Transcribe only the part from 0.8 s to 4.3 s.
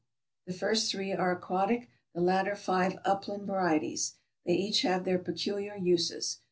three are aquatic, the latter five upland varieties.